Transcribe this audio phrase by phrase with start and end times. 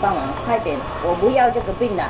[0.00, 0.78] 帮忙，快点！
[1.04, 2.04] 我不要这个病了，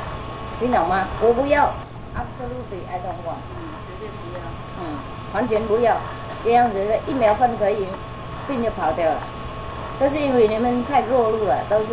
[0.59, 1.07] 听懂吗？
[1.21, 1.69] 我不要
[2.15, 4.41] ，absolutely I don't want，嗯，绝对不要。
[4.81, 4.97] 嗯，
[5.33, 5.95] 完全不要，
[6.43, 7.87] 这样子一秒分可以，
[8.47, 9.17] 病就跑掉了。
[9.99, 11.89] 都是因为你们太弱入了，都是，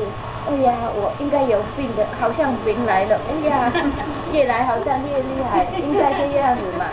[0.48, 3.72] 哎呀，我应该有病的，好像病来了，哎呀，
[4.32, 6.86] 越来好像越厉害，应该这样子嘛。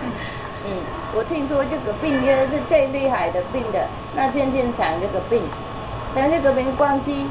[0.65, 0.81] 嗯，
[1.15, 5.41] 我听说这个病应该是最厉害的病的，那天天想这个病，
[6.13, 7.27] 等这个病关机，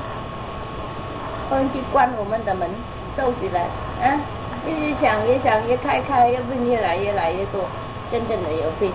[1.48, 2.68] 关机关我们的门
[3.16, 3.68] 收起来，
[4.02, 4.20] 啊，
[4.66, 7.62] 一直想越想越开开，越病越来越来越多，
[8.10, 8.92] 真正的有病，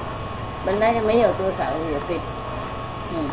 [0.66, 2.20] 本来就没有多少有病，
[3.13, 3.30] 嗯。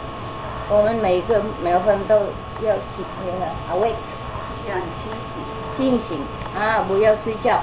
[0.69, 2.17] 我们每个每分都
[2.59, 3.95] 要醒那个 awake，
[4.69, 5.15] 要清
[5.77, 6.19] 醒，清醒
[6.59, 6.83] 啊！
[6.89, 7.61] 不要睡觉，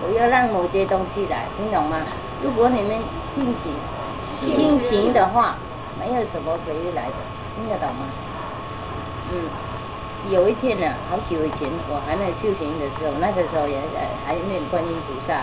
[0.00, 1.98] 不要让某些东西来，听懂吗？
[2.42, 2.96] 如果你们
[3.34, 5.56] 清醒、清醒的话，
[6.00, 7.20] 没有什么可以来的，
[7.54, 8.06] 听得懂吗？
[9.30, 9.44] 嗯，
[10.30, 13.80] 有一天呢，好久以前我还没修行的时候，那个时候也
[14.26, 15.40] 还念观音菩萨，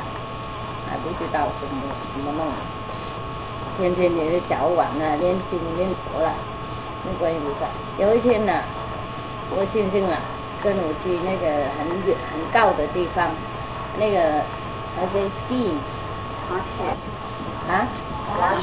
[0.87, 1.81] 还不知道什么
[2.13, 2.45] 怎么弄，
[3.77, 6.31] 天天也是早晚啊，念经念佛了。
[7.03, 7.65] 念观音菩萨，
[7.97, 8.61] 有一天呢，
[9.51, 10.17] 我星星啊，
[10.61, 13.29] 跟我去那个很远很高的地方，
[13.97, 14.41] 那个
[14.97, 15.73] 那些地
[16.47, 16.83] 滑雪
[17.69, 17.87] 啊，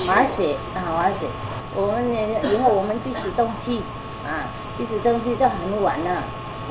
[0.06, 1.26] 滑雪啊滑雪，
[1.74, 2.14] 我们
[2.52, 3.82] 以后我们去吃东西
[4.26, 6.22] 啊，其实东西都很晚了，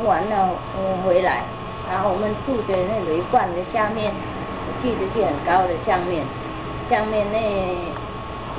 [0.05, 1.43] 晚了我回来，
[1.89, 4.11] 然后我们住在那旅馆的下面，
[4.81, 6.25] 去的去很高的下面，
[6.89, 7.39] 下面那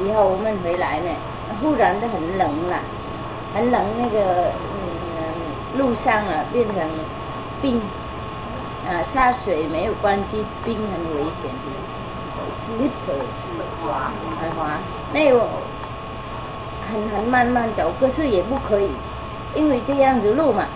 [0.04, 1.10] 以后我们回来呢，
[1.60, 2.78] 忽然就很冷了。
[3.54, 6.76] 很冷，那个嗯路上啊变成
[7.60, 7.82] 冰
[8.88, 10.84] 啊下水没有关机，冰很
[11.14, 11.50] 危险
[12.64, 13.20] ，slipper
[14.40, 14.78] 很滑，
[15.12, 15.46] 那我
[16.90, 18.88] 很很慢慢走，可是也不可以，
[19.54, 20.66] 因为这样子路嘛，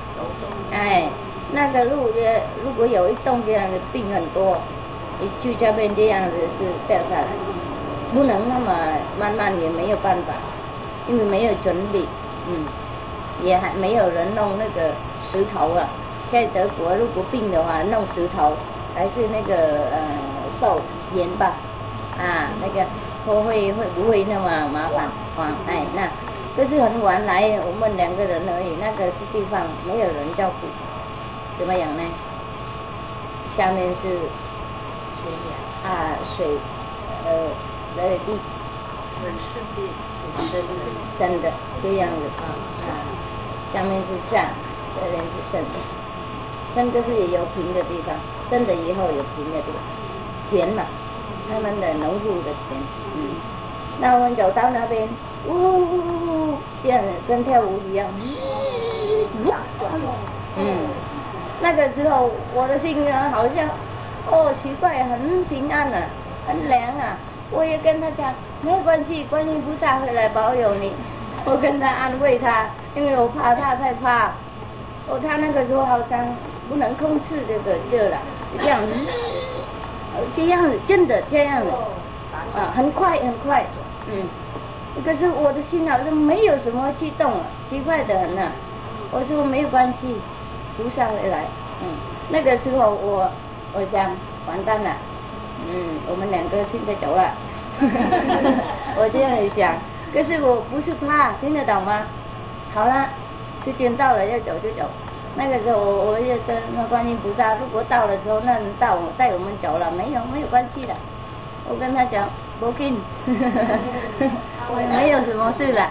[0.73, 1.09] 哎
[1.53, 4.59] 那个路的如果有一栋这样的病很多，
[5.21, 7.27] 你就下面这样子是掉下来，
[8.13, 8.77] 不能那么
[9.19, 10.35] 慢慢也没有办法，
[11.09, 12.05] 因为没有准备。
[12.49, 12.65] 嗯，
[13.43, 14.93] 也还没有人弄那个
[15.25, 15.89] 石头了。
[16.31, 18.53] 在德国，如果病的话，弄石头
[18.95, 19.55] 还是那个
[19.91, 19.99] 呃
[20.61, 20.81] 受
[21.15, 21.55] 盐吧，
[22.19, 22.85] 啊，那个
[23.25, 25.05] 会会会不会那么麻烦？
[25.37, 26.03] 啊，哎，那
[26.57, 30.67] 可是很晚来，我们两个人而已，那个是地方没有人照顾，
[31.59, 32.03] 怎么样呢？
[33.57, 34.17] 下面是
[35.21, 35.31] 水，
[35.85, 36.57] 啊水，
[37.27, 37.53] 呃，
[37.97, 38.33] 那个地。
[39.17, 39.89] 很顺利。
[40.51, 40.63] 是
[41.19, 41.51] 深的
[41.83, 42.45] 这样子啊，
[42.85, 42.91] 啊，
[43.73, 44.51] 下面是下，
[44.95, 45.77] 这边是深的，
[46.75, 48.15] 深的是有平的地方，
[48.51, 49.81] 深的以后有平的地方，
[50.51, 50.83] 田嘛，
[51.49, 52.81] 他们的农户的田，
[53.15, 53.31] 嗯，
[54.01, 55.09] 那我们走到那边，
[55.49, 58.07] 呜呜呜呜，这样跟跳舞一样，
[60.59, 60.89] 嗯，
[61.61, 63.69] 那个时候我的心啊好像，
[64.31, 66.03] 哦奇怪，很平安啊，
[66.47, 67.17] 很凉啊。
[67.51, 70.93] 我也跟他讲，没关系，观音菩萨会来保佑你。
[71.45, 74.33] 我跟他安慰他，因为我怕他太怕。
[75.09, 76.27] 哦，他那个时候好像
[76.69, 78.19] 不能控制这个劲了，
[78.59, 78.93] 这样子，
[80.35, 81.69] 这样子，真的这样子，
[82.57, 83.65] 啊，很快很快，
[84.11, 84.27] 嗯。
[85.05, 88.51] 可是我的心好像没有什么激动了，奇怪的很呐。
[89.13, 90.17] 我说没有关系，
[90.77, 91.45] 菩萨会来，
[91.83, 91.89] 嗯。
[92.29, 93.31] 那个时候我，
[93.73, 94.11] 我想
[94.49, 94.97] 完蛋了。
[95.69, 97.33] 嗯，我们两个现在走了，
[98.99, 99.75] 我这样想，
[100.13, 102.07] 可是我不是怕，听得懂吗？
[102.75, 103.09] 好了，
[103.65, 104.89] 时间到了要走就走。
[105.37, 110.95] 那个时候我我也说那观音菩萨，如果到了之后那人带我带我们走了，没有没有关系的。
[111.69, 112.73] 我跟他讲，不
[114.69, 115.91] 我，没有什么事了，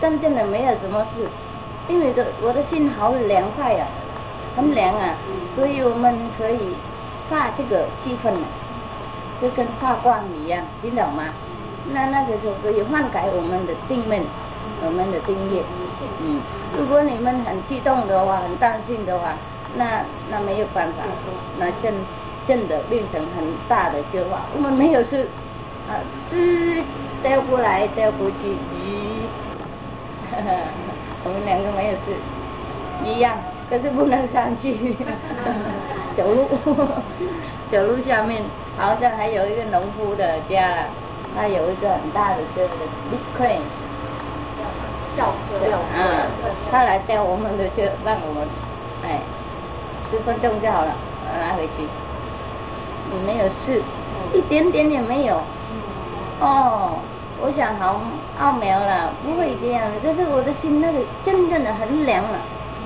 [0.00, 1.28] 真正的没有什么事，
[1.88, 3.86] 因为的我的心好凉快呀，
[4.56, 5.14] 很凉啊，
[5.54, 6.74] 所以我们可以
[7.30, 8.32] 化这个气氛。
[9.42, 11.24] 就跟化光一样，听懂吗？
[11.92, 14.22] 那那个时候可以换改我们的定面，
[14.80, 15.60] 我们的定业。
[16.22, 16.40] 嗯，
[16.78, 19.34] 如果你们很激动的话，很担心的话，
[19.76, 21.02] 那那没有办法，
[21.58, 21.92] 那真
[22.46, 24.42] 真的变成很大的计划。
[24.56, 25.28] 我们没有事，
[25.90, 25.98] 啊，
[26.30, 26.84] 嗯，
[27.24, 29.24] 掉过来带过去，咦，
[31.24, 32.12] 我们两个没有事，
[33.02, 33.34] 一样，
[33.70, 34.94] 可是不能上去，
[36.14, 36.46] 走路，
[37.72, 38.42] 走路下面。
[38.76, 40.84] 好像还有一个农夫的家，
[41.34, 42.68] 他有一个很大的这个
[43.08, 43.62] big crane，
[45.16, 45.64] 吊车，
[45.96, 46.26] 嗯，
[46.70, 48.46] 他来带我们的车，让我们，
[49.04, 49.20] 哎，
[50.10, 50.92] 十分钟就好了，
[51.40, 51.86] 拿回去，
[53.12, 53.80] 你没有事，
[54.34, 55.40] 一点点也没有，
[56.40, 56.98] 哦，
[57.40, 58.00] 我想好
[58.38, 62.38] 奥妙了，不会这样的，可是我的心那个真正的很凉了，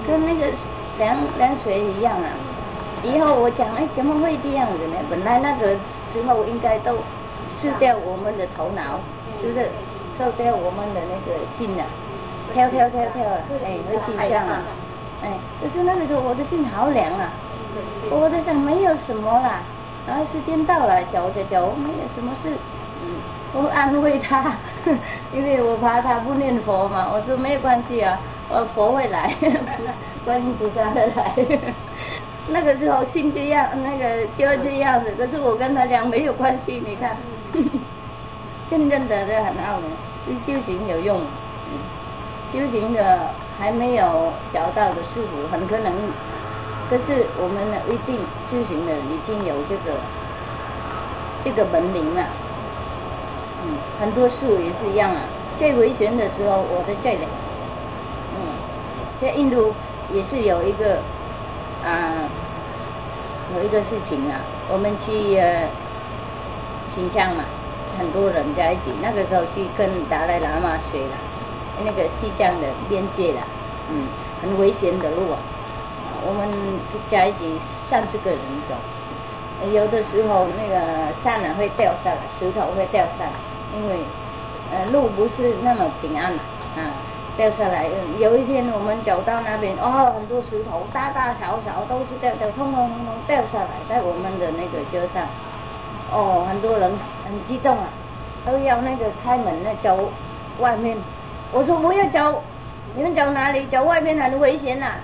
[0.07, 0.47] 跟那个
[0.99, 2.29] 凉凉水一样啊。
[3.05, 4.97] 以后我讲，哎，怎么会这样子呢？
[5.09, 5.77] 本来那个
[6.11, 6.97] 时候应该都
[7.55, 8.99] 失掉我们的头脑，
[9.41, 9.71] 就是
[10.19, 11.85] 受掉我们的那个心了，
[12.53, 14.63] 跳跳跳跳了，哎，会紧张啊，
[15.23, 15.31] 哎，
[15.63, 17.31] 可是那个时候我的心好凉啊，
[18.11, 19.63] 我在想没有什么啦，
[20.07, 22.59] 然后时间到了，走着走，没有什么事，嗯，
[23.55, 24.57] 我安慰他，
[25.33, 28.19] 因为我怕他不念佛嘛，我说没有关系啊，
[28.49, 29.35] 我佛会来，
[30.25, 31.35] 观音菩萨会来。
[32.51, 35.13] 那个时候心这样，那个就这样子。
[35.19, 37.17] 可是我跟他讲没有关系，你看，
[38.71, 39.87] 真正的这很好的，
[40.47, 41.21] 修行有用。
[42.53, 45.93] 修行的还没有找到的师傅，很可能。
[46.89, 48.17] 可是我们呢，一定
[48.51, 49.99] 修行的已经有这个
[51.45, 52.25] 这个本领了。
[53.65, 55.23] 嗯，很多树也是一样啊。
[55.59, 57.27] 最危险的时候，我在这里。
[58.35, 58.39] 嗯，
[59.21, 59.75] 在印度
[60.13, 60.99] 也是有一个。
[61.81, 62.27] 啊，
[63.55, 65.63] 有一个事情啊，我们去呃，
[66.93, 67.45] 新疆嘛，
[67.97, 71.15] 很多人在一起，那个时候去跟达赖喇嘛学了，
[71.85, 73.41] 那个西藏的边界了，
[73.93, 74.09] 嗯，
[74.43, 75.39] 很危险的路啊，
[76.27, 76.49] 我们
[77.09, 78.75] 在一起三十个人走，
[79.73, 83.33] 有的时候那个山呢会掉下来，石头会掉下来，
[83.77, 83.97] 因为
[84.73, 86.93] 呃路不是那么平安啊。
[87.37, 87.87] 掉下来，
[88.19, 95.25] 有一天我们走到那边，哦，很多石头，大大小小都是掉掉，通通通通掉下来，在我们的那个车上，
[96.11, 96.91] 哦，很多人
[97.25, 97.85] 很激动啊，
[98.45, 100.11] 都要那个开门呢走
[100.59, 100.99] 外面，
[101.53, 102.43] 我说不要走，
[102.97, 103.65] 你们走哪里？
[103.67, 104.95] 走外面很危险呐，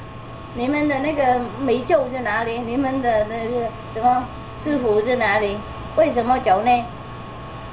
[0.55, 2.58] 你们的那个美咒是哪里？
[2.58, 4.25] 你们的那个什么
[4.64, 5.56] 师傅是哪里？
[5.94, 6.84] 为什么走呢？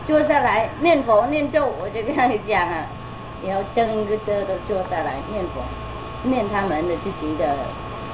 [0.07, 2.85] 坐下来念佛念咒，我就跟你讲啊。
[3.45, 5.61] 然后整个车都坐下来念佛，
[6.23, 7.55] 念他们的自己的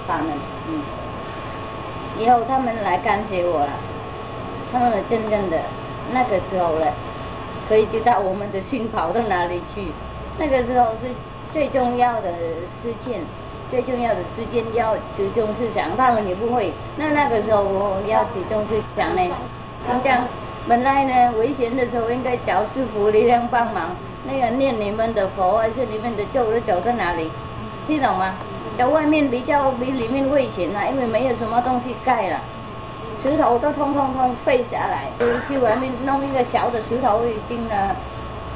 [0.08, 0.32] 法门，
[0.70, 0.82] 嗯。
[2.18, 3.70] 以后他们来感谢我了，
[4.72, 5.60] 他们真正的
[6.14, 6.94] 那个时候了，
[7.68, 9.92] 可以知道我们的心跑到哪里去。
[10.40, 11.12] 那个时候是
[11.52, 12.32] 最重要的
[12.72, 13.20] 事件，
[13.70, 16.72] 最重要的时间要集中思想，他们也不会。
[16.96, 19.22] 那那个时候我要集中思想呢，
[20.02, 20.24] 这样
[20.68, 23.96] 本来呢危险的时候应该找师傅力量帮忙。
[24.26, 27.32] 那个念你们的佛还是你们的咒，都走到哪里？
[27.88, 28.34] 听懂吗？
[28.78, 32.42] 在外面比较比里面危险啊，因为没有什么东西盖了，
[33.22, 35.08] 石头都通通通废下来。
[35.48, 37.96] 去外面弄一个小的石头，已经呢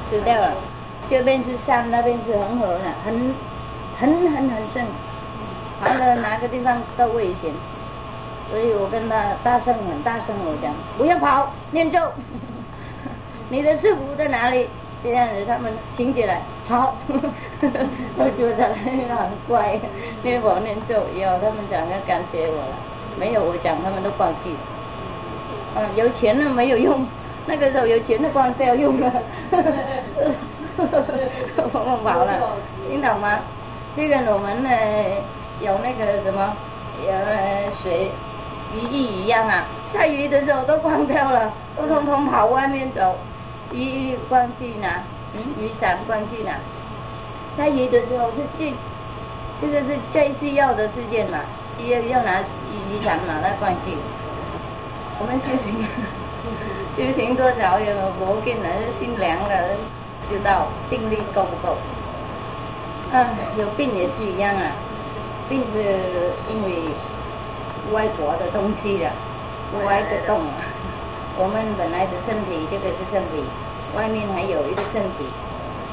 [0.10, 0.52] 死掉了。
[1.10, 3.34] 这边是山，那边是恒河呢，很
[3.98, 4.86] 很很很深，
[5.82, 7.54] 完了哪个地方都危险。
[8.52, 12.00] 所以我跟他大声很大声我讲，不要跑，念咒。
[13.50, 14.68] 你的师傅在哪里？
[15.04, 19.80] 这样子，他们醒起来，好， 我觉得很乖，
[20.22, 22.76] 念佛念咒以后，他们讲要感谢我了。
[23.18, 24.60] 没有，我想他们都忘记了。
[25.78, 27.04] 嗯，有钱了没有用，
[27.48, 29.12] 那个时候有钱的光是要用了，
[30.78, 32.58] 我们跑了，
[32.88, 33.40] 听懂吗？
[33.96, 34.70] 这个我们呢
[35.62, 36.56] 有那个什么，
[37.04, 37.12] 有
[37.82, 38.12] 水
[38.74, 43.18] 鱼翼一样啊，下雨的时候都关掉了，都通通跑外面走。
[43.72, 45.04] 雨关去哪？
[45.34, 46.54] 嗯，雨伞关去哪？
[47.58, 48.74] 下雨的时候是最，
[49.62, 51.40] 这个是最需要的事件嘛，
[51.86, 53.96] 要要拿雨伞拿来关去。
[55.20, 55.86] 我们修行，
[56.96, 59.76] 修行多少有佛经了，心凉了，
[60.30, 61.78] 知道定力够不够？
[63.14, 64.72] 啊，有病也是一样啊，
[65.50, 65.84] 病是
[66.50, 66.84] 因为
[67.90, 69.10] 外国的东西的，
[69.86, 70.62] 歪个洞啊。
[71.40, 73.42] 我们本来的身体，这个是身体，
[73.96, 75.26] 外面还有一个身体，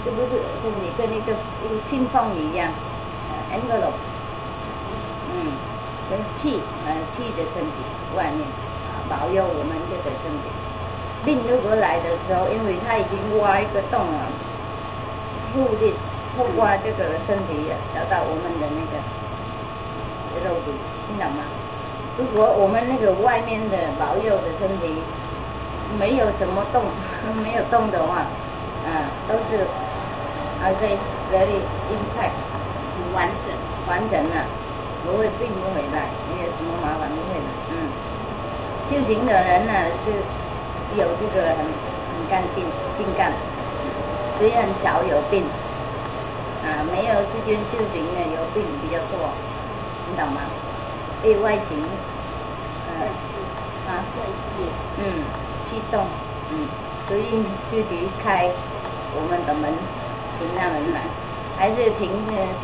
[0.04, 2.68] 是不是身体跟一个一个信封一样
[3.54, 3.95] ？envelope，
[5.30, 5.54] 嗯，
[6.11, 7.78] 跟气，呃，气的身体
[8.18, 8.42] 外面
[8.90, 10.50] 啊，保佑我们这个身体。
[11.25, 14.26] 病如果来的时候，因为它已经挖一个洞了，
[15.54, 15.95] 目的
[16.37, 18.99] 透过这个身体找到我们的那个
[20.42, 20.75] 肉体，
[21.07, 21.47] 听懂吗？
[22.19, 25.01] 如果我们那个外面的保佑的身体。
[25.99, 26.85] 没有什么动，
[27.43, 28.21] 没有动的话，
[28.85, 29.65] 啊，都是
[30.61, 30.85] 还是
[31.33, 32.37] very intact，
[33.17, 33.57] 完整
[33.89, 34.37] 完整的，
[35.03, 37.89] 不会病不回来，没有什么麻烦不会的，嗯。
[38.93, 39.73] 修行的人呢
[40.05, 40.13] 是
[41.01, 42.67] 有这个很很干净、
[42.99, 43.33] 净干，
[44.37, 45.47] 所以很少有病，
[46.69, 49.33] 啊，没有时间修行的有病比较多，
[50.11, 50.43] 你懂吗？
[51.23, 51.79] 被外境，
[52.89, 53.09] 嗯，
[53.89, 54.05] 啊，
[54.99, 55.03] 嗯。
[55.69, 56.01] 激动，
[56.49, 56.65] 嗯，
[57.07, 57.29] 所以
[57.69, 58.49] 就离开
[59.13, 59.69] 我们的门，
[60.41, 61.05] 请他们来，
[61.61, 62.09] 还是听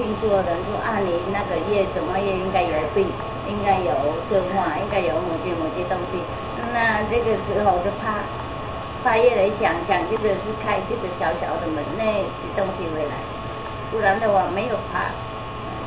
[0.01, 3.05] 听说人说啊，你那个月什么月应该有病，
[3.45, 6.17] 应该有恶化，应该有某些某些东西。
[6.73, 8.25] 那这个时候就怕，
[9.05, 13.21] 怕越来想想，这个是开这个小小的门，那些东西回来。
[13.93, 15.13] 不然的话，没有怕，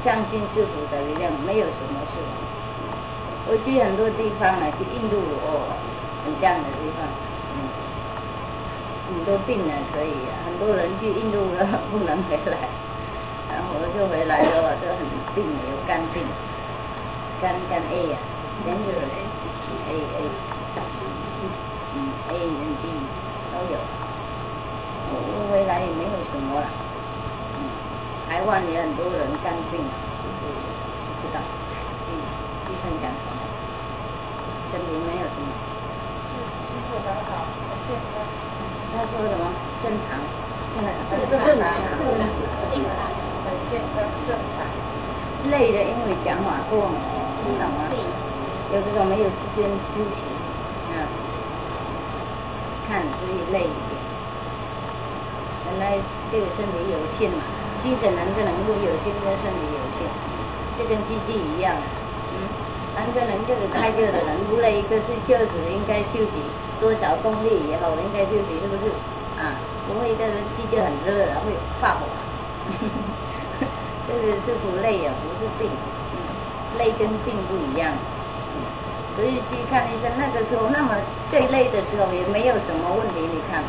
[0.06, 2.22] 相信师傅的力量，没有什么事。
[3.50, 5.72] 我去很多地方了，去印度哦，
[6.26, 7.08] 很这样的地方，
[7.56, 7.56] 嗯，
[9.08, 10.12] 很多病人可以，
[10.44, 12.68] 很多人去印度了不能回来，
[13.48, 15.00] 然后我就回来了，我就很
[15.34, 16.28] 病，有肝病，
[17.42, 18.18] 肝肝 A 呀，
[18.66, 18.92] 连着
[19.88, 20.28] A A，
[21.96, 22.92] 嗯 A 跟 B
[23.56, 23.80] 都有，
[25.08, 26.68] 我回来也没有什么了。
[27.56, 27.64] 嗯
[28.28, 29.80] 台湾也很多人肝病，
[32.88, 33.44] 医生讲什么，
[34.72, 35.52] 身体没有什么。
[36.24, 37.44] 是师傅很好，
[37.84, 38.24] 健康。
[38.96, 39.52] 他说什么
[39.84, 40.24] 正常？
[41.12, 41.68] 这个正常，
[42.00, 42.16] 这个
[42.72, 43.12] 健康，
[43.44, 44.64] 很健康正常。
[45.52, 46.96] 累的，因为讲话多嘛，
[47.44, 47.92] 听懂吗？
[48.72, 50.24] 有的时候没有时间休息，
[50.96, 51.12] 啊，
[52.88, 54.00] 看所以累一点。
[55.68, 56.00] 原来
[56.32, 57.44] 这个身体有限嘛。
[57.84, 60.08] 精神能跟能力有限，跟身体有限，
[60.80, 61.76] 就跟机器一样，
[62.98, 66.32] 嗯，能跟能这个开车的人，如了一个是车子应该休息
[66.82, 68.90] 多少公里以后应该休息，是不是？
[69.38, 69.54] 啊，
[69.88, 70.26] 不会一个
[70.58, 72.08] 机就很热了会发火，
[74.10, 75.70] 这个是不累啊，不是病，
[76.14, 76.18] 嗯，
[76.80, 77.94] 累跟病不一样，
[79.16, 80.96] 所以去看医生那个时候那么
[81.30, 83.62] 最累的时候也没有什么问题，你看。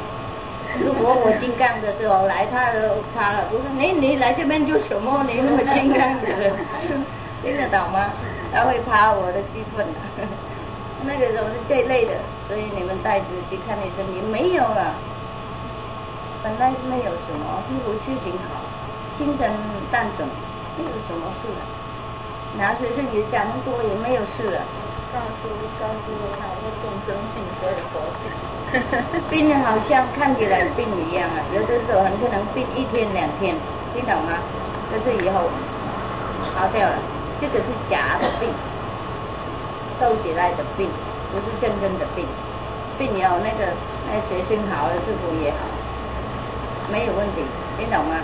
[0.85, 2.69] 如果我金刚的时候来，他
[3.17, 5.25] 他了，我说你你来这边做什么？
[5.27, 6.53] 你那么金刚的人，
[7.43, 8.13] 听得懂吗？
[8.53, 9.87] 他会爬我的积分，
[11.05, 12.15] 那个时候是最累的，
[12.49, 14.95] 所以你们带着去看医生，也没有了，
[16.43, 18.61] 本来是没有什么，如果修行好，
[19.19, 19.51] 精神
[19.91, 20.27] 淡准，
[20.77, 21.61] 没有什么事了，
[22.57, 24.61] 拿学生也讲多也没有事了。
[25.09, 25.49] 告诉
[25.81, 27.97] 告诉他说众生病所以活
[29.31, 33.57] 病，病好像看起来病一样啊，有的时候很可能病一天两天，
[33.95, 34.37] 听懂吗？
[34.93, 35.49] 这是以后
[36.55, 36.97] 好掉了，
[37.41, 38.51] 这个是假的病，
[39.99, 40.91] 收起来的病，
[41.31, 42.27] 不是真正的病。
[42.99, 43.73] 病有那个
[44.11, 45.59] 那学生好了，师傅也好，
[46.91, 47.43] 没有问题，
[47.79, 48.21] 听懂吗？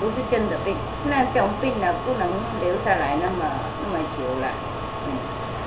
[0.00, 0.74] 不是真的病，
[1.04, 2.26] 那种病呢不能
[2.60, 3.44] 留下来那么
[3.84, 4.48] 那么久了，
[5.06, 5.12] 嗯。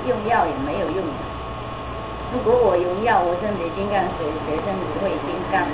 [0.06, 1.02] 用药也没有用。
[2.32, 5.66] 如果我用药，我身体金刚学，学生不会金刚。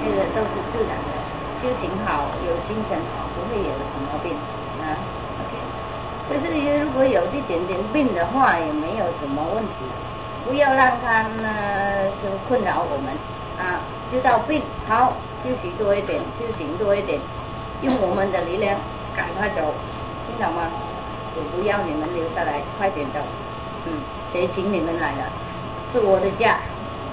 [0.00, 1.12] 那个都是自然的，
[1.60, 4.36] 修行好，有精神好，不会有什么病
[4.80, 4.96] 啊。
[6.30, 9.74] 可是如果有一点点病的话，也没有什么问题。
[10.46, 13.12] 不要让他呢是困扰我们
[13.58, 13.82] 啊。
[14.12, 17.18] 知道病好，休息多一点，修行多一点，
[17.82, 18.76] 用我们的力量
[19.16, 19.74] 赶快走，
[20.26, 20.70] 听懂吗？
[21.34, 23.18] 我不要你们留下来，快点走。
[23.86, 23.92] 嗯，
[24.32, 25.30] 谁请你们来了？
[25.92, 26.58] 是我的家，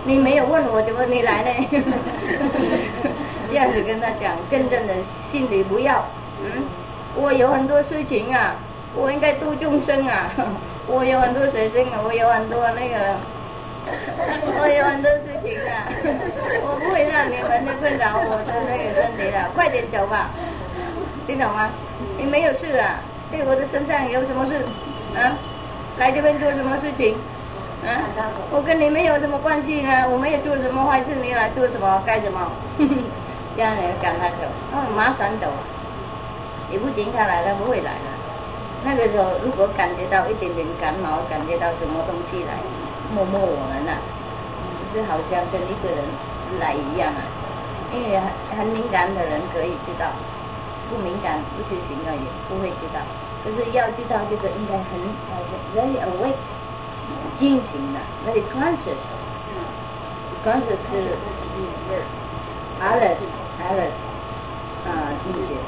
[0.05, 1.49] 你没有问我怎么你来呢？
[3.49, 4.93] 这样子跟他讲，真正的
[5.31, 6.05] 心里不要。
[6.43, 6.65] 嗯，
[7.15, 8.55] 我有很多事情啊，
[8.99, 10.29] 我应该度众生啊，
[10.87, 13.15] 我有很多学生啊，我有很多那个，
[14.59, 15.85] 我有很多事情啊，
[16.65, 20.29] 我不会让你们困扰我的那个身体的，快点走吧，
[21.27, 21.69] 听懂吗？
[22.17, 22.99] 你没有事啊。
[23.29, 24.55] 对我的身上有什么事？
[25.19, 25.35] 啊，
[25.99, 27.17] 来这边做什么事情？
[27.85, 27.99] 啊，
[28.49, 32.01] 我跟你没有什么关系呢，我没有做什么坏事，你来做什么？
[32.05, 32.49] 干什么？
[33.55, 35.47] 这样来赶他走，啊，马上走，
[36.71, 38.16] 你不停下来，他不会来了。
[38.83, 42.59] 那个时候，如果感觉到一点点感冒，感觉到什么东西来，
[43.13, 43.97] 摸摸我们呐，
[44.93, 46.03] 就是好像跟一个人
[46.59, 47.21] 来一样啊。
[47.93, 48.29] 因为很
[48.59, 50.11] 很敏感的人可以知道。
[50.89, 53.03] 不敏感、不修行的也不会知道，
[53.43, 54.95] 可是要知道这个应该很
[55.27, 55.35] 呃
[55.75, 56.39] very awake，
[57.37, 61.19] 进行的，very conscious，conscious 是
[62.79, 63.91] alert，alert，
[64.87, 65.59] 啊，境界，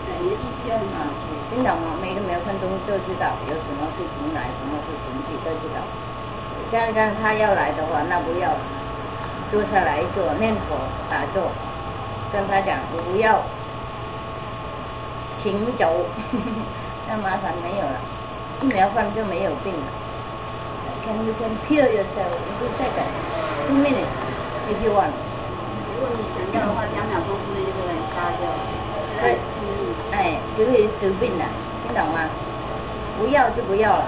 [0.72, 1.12] 啊，
[1.50, 1.98] 听懂吗？
[2.02, 5.82] 每个秒分钟都知道有什么事情来，什么事情去都知道。
[6.72, 8.54] 刚刚他要来的话，那不要
[9.52, 10.78] 坐下来做念佛
[11.10, 11.50] 打坐，
[12.32, 13.42] 跟他讲我不要。
[15.42, 16.06] 请走，
[17.08, 17.98] 那麻烦没有了，
[18.62, 19.88] 一秒饭就没有病了。
[21.08, 23.08] Can you can pure yourself in two seconds,
[23.66, 24.12] two minutes,
[24.68, 25.16] if you want.
[25.96, 28.52] 如果你想要的话，两秒钟之内就可以杀掉。
[29.22, 29.40] 可以，
[30.20, 31.46] 哎，就可以治病了，
[31.88, 32.28] 听懂吗？
[33.18, 34.04] 不要就不要了。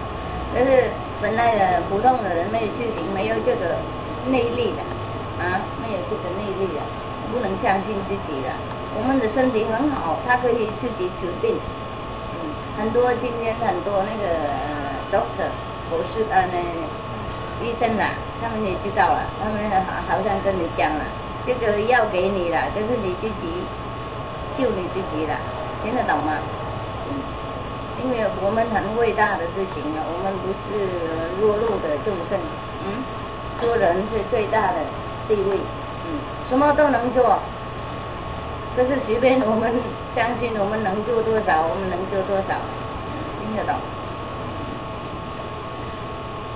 [0.56, 0.88] 但是
[1.20, 3.76] 本来的普通的人没有修行，没有这个
[4.32, 4.80] 内力的，
[5.44, 6.80] 啊，没有这个内力的，
[7.30, 8.48] 不能相信自己的。
[8.96, 11.60] 我们的身体很好，他可以自己治病。
[12.32, 12.48] 嗯，
[12.80, 14.48] 很多今天很多那个
[15.12, 15.52] doctor
[15.90, 16.56] 博士啊，那
[17.60, 21.04] 医生啊，他们也知道了，他们好好像跟你讲了，
[21.44, 23.60] 这个药给你了，就是你自己
[24.62, 25.34] 救你自己了，
[25.82, 26.38] 听得懂吗？
[27.10, 27.18] 嗯。
[28.02, 30.86] 因为我们很伟大的事情啊，我们不是
[31.42, 32.38] 弱肉的众生，
[32.86, 33.02] 嗯，
[33.60, 34.78] 做人是最大的
[35.26, 35.58] 地位，
[36.06, 37.38] 嗯，什么都能做，
[38.74, 39.74] 可是随便我们
[40.14, 42.58] 相信我们能做多少，我们能做多少，
[43.42, 43.74] 听得懂？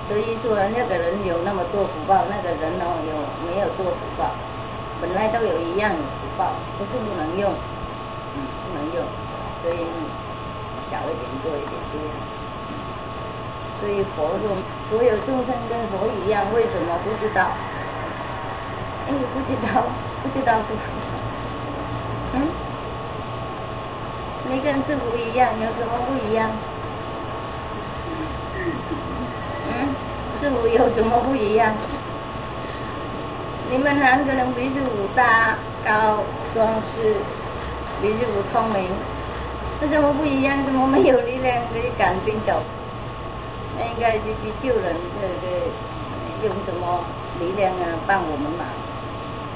[0.07, 3.13] 所以说那个人有那么多福报，那个人哦有
[3.47, 4.31] 没有多福报，
[4.99, 7.53] 本来都有一样的福报，可是不能用，
[9.63, 9.85] 所以。
[10.89, 12.07] 小一点，多一点这样。
[13.81, 14.55] 所以佛说，
[14.89, 17.51] 所有众生跟佛一样，为什么不知道？
[19.09, 19.83] 因为不知道，
[20.23, 20.97] 不知道是什么。
[22.35, 22.35] 嗯？
[24.49, 26.49] 你跟师傅一样，有什么不一样？
[29.67, 29.93] 嗯？
[30.39, 31.73] 师傅有什么不一样？
[33.69, 36.23] 你们两个人比师傅大、高、
[36.55, 37.17] 壮实，
[38.01, 38.89] 你就不聪明。
[39.81, 40.65] 为什么不一样？
[40.65, 42.61] 怎么没有力量可以赶病走？
[43.77, 47.03] 那应该就去救人，这个用什么
[47.39, 48.65] 力量啊帮我们嘛？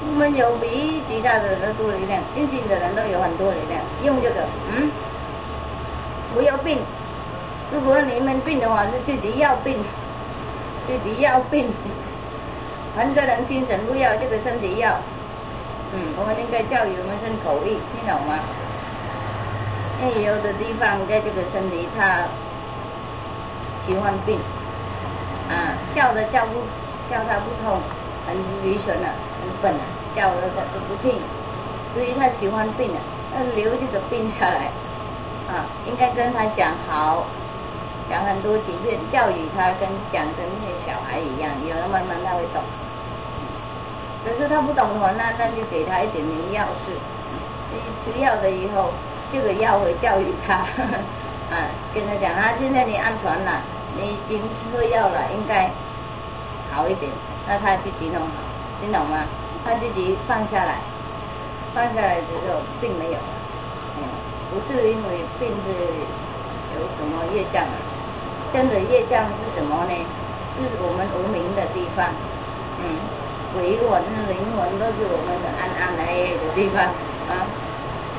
[0.06, 4.90] 我们有比其他的人多力量，阴性的人都有很多力量，用这个，嗯，
[6.34, 6.78] 不要病。
[7.72, 9.76] 如果你们病的话，是自己要病，
[10.86, 11.66] 自己要病。
[12.96, 14.98] 很多人精神不要，这个身体要。
[15.94, 18.38] 嗯，我们应该教育我们身口意，听懂吗？
[20.02, 22.26] 有的地方在这个身体，他
[23.86, 24.40] 喜欢病，
[25.46, 26.64] 啊，叫的叫不
[27.08, 27.78] 叫他不通，
[28.26, 29.84] 很愚蠢了，很笨了，
[30.16, 31.14] 叫了他都不听，
[31.94, 32.98] 所以他喜欢病了，
[33.30, 34.72] 那留这个病下来，
[35.46, 37.26] 啊，应该跟他讲好，
[38.10, 42.60] 讲很多几遍，教育他跟讲跟那些小孩一样，有了慢慢他会懂，
[44.24, 46.94] 可是他不懂的话，那那就给他一点点药吃，
[48.04, 48.90] 吃药的以后。
[49.32, 50.56] 这个药会教育他，
[51.48, 51.56] 啊，
[51.94, 53.62] 跟他讲啊，现在你安全了，
[53.96, 55.70] 你已经吃过药了，应该
[56.70, 57.10] 好一点。
[57.48, 58.44] 那他自己弄好，
[58.78, 59.24] 听懂吗？
[59.64, 60.76] 他自己放下来，
[61.72, 63.18] 放下来之后病没有。
[63.96, 64.04] 嗯，
[64.52, 65.72] 不是因为病是
[66.76, 67.76] 有什么业障啊？
[68.52, 69.94] 真的业障是什么呢？
[70.60, 72.04] 是我们无名的地方。
[72.84, 72.84] 嗯，
[73.54, 76.08] 鬼魂、灵魂都是我们的安安来
[76.40, 76.82] 的地方
[77.28, 77.44] 啊。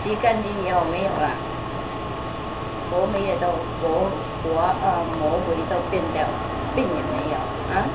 [0.04, 1.32] 洗干净以后没有了，
[2.92, 3.48] 佛没也都
[3.80, 4.12] 佛
[4.44, 6.36] 佛呃魔鬼都变掉了，
[6.76, 7.40] 病也没有
[7.72, 7.88] 啊。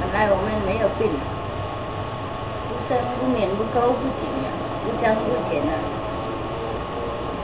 [0.00, 1.12] 本来我们没有病，
[2.66, 4.48] 不生不灭不垢不净呀，
[4.82, 5.76] 不增不减啊，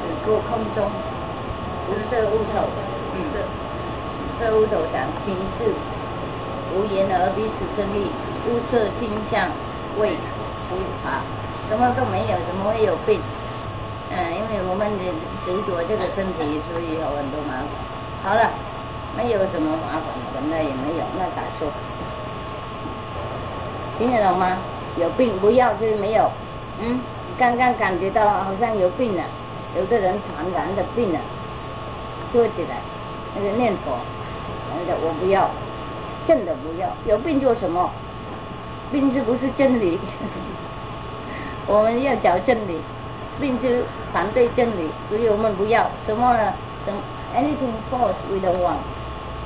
[0.00, 0.88] 只过空中，
[1.86, 2.64] 无色无受，
[3.12, 3.16] 嗯，
[4.40, 5.70] 色无受想心事，
[6.72, 8.08] 无言而彼此生意，
[8.48, 9.50] 无色心相
[10.00, 10.10] 味
[10.68, 11.20] 触法，
[11.68, 13.20] 什么都没有，怎么会有病？
[14.10, 15.04] 嗯，因为我们的
[15.44, 17.68] 执着这个身体，所以有很多麻烦。
[18.24, 18.50] 好了，
[19.16, 20.02] 没有什么麻烦，
[20.34, 21.68] 本来也没有，那咋说？
[23.98, 24.56] 听得懂吗？
[24.96, 26.30] 有病不要就是没有。
[26.80, 27.00] 嗯，
[27.38, 29.22] 刚刚感觉到好像有病了，
[29.76, 31.20] 有个人传染的病了，
[32.32, 32.80] 坐起来，
[33.36, 33.98] 那个念佛，
[34.72, 35.50] 那个我不要，
[36.26, 36.88] 真的不要。
[37.04, 37.90] 有病做什么？
[38.90, 39.98] 病是不是真理？
[41.66, 42.80] 我们要找真理。
[43.40, 43.78] 并且
[44.12, 46.52] 反对真理，所以我们不要什么呢？
[46.84, 46.90] 什
[47.38, 48.82] anything false we don't want.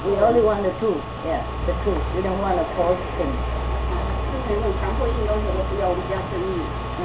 [0.02, 0.96] We only want the truth.
[1.28, 2.00] Yeah, the truth.
[2.16, 3.36] We don't want the false things.
[4.32, 6.64] 就是那种强迫性东西都不要，我们只要真理。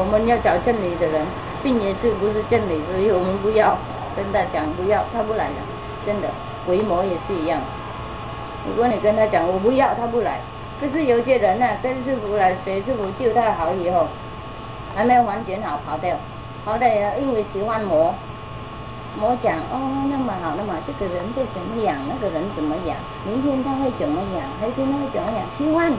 [0.00, 1.20] 我们要找真理的人，
[1.62, 3.76] 病也是不是真理，所以我们不要
[4.16, 5.60] 跟他讲不要，他不来了。
[6.06, 6.28] 真的，
[6.64, 7.60] 鬼魔也是一样。
[8.66, 10.40] 如果你跟他讲我不要，他不来。
[10.80, 14.06] 可是有些人呢，跟师傅来，随师傅救他好以后。
[14.94, 16.16] 还没完全好，跑掉，
[16.64, 16.88] 跑掉，
[17.20, 18.14] 因为喜欢魔，
[19.20, 25.92] 魔讲哦，那么好，那么这个人就怎么养，那个人怎么养，明天他会怎么养，后天他会怎么养，喜欢，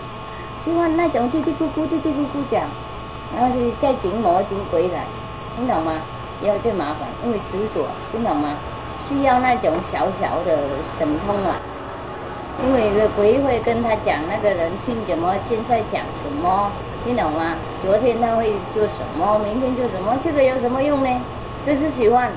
[0.65, 2.63] 喜欢那种嘀嘀咕咕嘀嘀咕咕讲，
[3.37, 5.05] 然后就再请魔请鬼来，
[5.55, 6.01] 听懂吗？
[6.41, 8.57] 以后最麻烦，因为执着，听懂吗？
[9.07, 10.57] 需要那种小小的
[10.97, 11.61] 神通啊，
[12.63, 16.71] 因为鬼会跟他讲那个人心怎么，现在想什么。
[17.05, 17.55] 听懂吗？
[17.81, 19.39] 昨天他会做什么？
[19.39, 20.17] 明天做什么？
[20.23, 21.21] 这个有什么用呢？
[21.65, 22.31] 就是喜欢，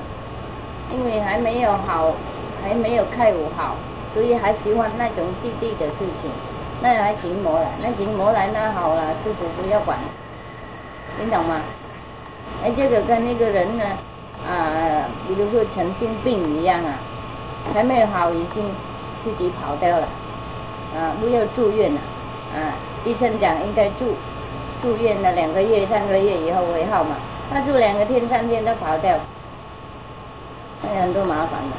[0.91, 2.13] 因为还没有好，
[2.63, 3.75] 还没有开悟好，
[4.13, 6.29] 所以还喜欢那种弟弟的事情。
[6.81, 9.97] 那还请魔了，那请魔来那好了，师傅不要管。
[11.19, 11.61] 听懂吗？
[12.63, 13.83] 哎，这个跟那个人呢，
[14.47, 16.93] 啊，比如说神经病一样啊，
[17.73, 18.63] 还没有好，已经
[19.23, 20.07] 自己跑掉了，
[20.95, 21.99] 啊，不要住院了，
[22.55, 24.15] 啊，医生讲应该住，
[24.81, 27.15] 住院了两个月、三个月以后回号嘛，
[27.51, 29.17] 他住两个天、三天都跑掉，
[30.81, 31.77] 那很多麻烦的。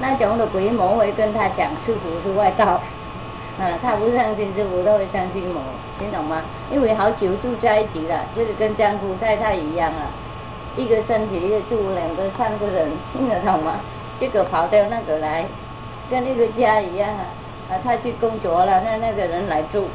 [0.00, 2.80] 那种的鬼魔会跟他讲师傅是外道。
[3.60, 5.60] 啊，他不相信师傅，他会相信我，
[5.98, 6.40] 听懂吗？
[6.70, 10.10] 因为好久住在一起了，就是跟江湖太太一样了，
[10.74, 13.74] 一个身体住两个、三个人，听得懂吗？
[14.22, 15.44] 这个跑掉那个来，
[16.08, 17.10] 跟那个家一样
[17.68, 19.88] 啊，他去工作了，那那个人来住，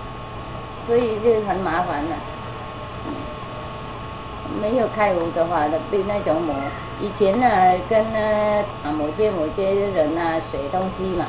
[0.86, 2.16] 所以就很麻烦了。
[4.62, 6.54] 没有开悟的话，被那种魔，
[7.00, 7.48] 以前呢，
[7.90, 8.20] 跟那
[8.84, 11.26] 啊某些某些人啊，学东西嘛。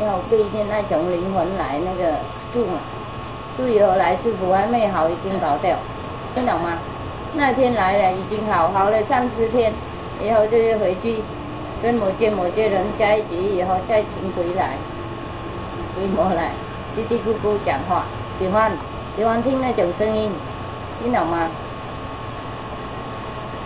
[0.00, 2.12] 要被那种灵魂来那个
[2.52, 2.78] 住嘛，
[3.56, 5.76] 住以后来师傅还没好，已经跑掉，
[6.36, 6.78] 听懂吗？
[7.34, 9.72] 那天来了已经好好了三十天，
[10.22, 11.16] 以后就是回去
[11.86, 14.76] 跟某些某些人在一起以后再请回来，
[15.94, 16.50] 回魔来
[16.96, 18.04] 嘀嘀咕咕讲话，
[18.40, 18.72] 喜欢
[19.16, 20.28] 喜欢听那种声音，
[21.00, 21.48] 听懂吗？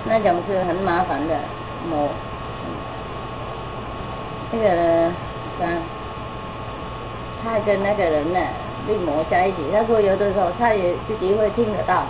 [0.04, 1.34] 那种是很麻烦的
[1.88, 2.10] 魔，
[4.52, 5.10] 那个
[5.58, 5.78] 三。
[7.42, 8.38] 他跟那个人呢，
[8.86, 9.56] 被魔在一起。
[9.72, 12.04] 他说有的时候他也自己会听得到，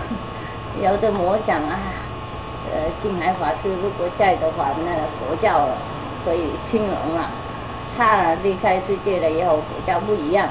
[0.82, 1.78] 有的魔讲啊，
[2.72, 5.68] 呃，净海法师如果在的话，那佛教
[6.24, 7.30] 可以兴隆啊。
[7.96, 10.48] 他离开世界了以后，佛教不一样，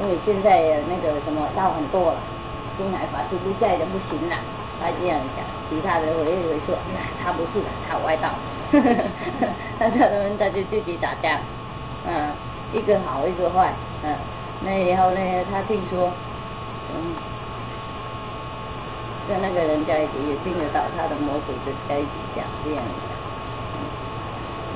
[0.00, 2.18] 因为现在那个什么道很多了，
[2.78, 4.36] 净海法师不在的不行了。
[4.80, 6.74] 他这样讲，其他人会会说，
[7.22, 8.30] 他不是的，他外道。
[9.78, 11.38] 那他们他就自己打架，
[12.06, 12.30] 嗯。
[12.72, 13.72] 一个好，一个坏，
[14.02, 14.12] 嗯，
[14.60, 16.10] 那以后呢，他听说，
[16.92, 17.14] 嗯，
[19.28, 23.10] 跟那个人在一起也听得到他的魔鬼的在一起讲这样讲，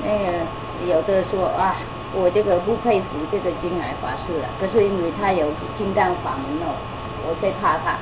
[0.03, 0.45] 那个
[0.85, 1.75] 有的说啊，
[2.13, 6.75] 我这个不佩服这个金海法师了，可是因为他有金刚法门哦，
[7.27, 7.95] 我最怕他，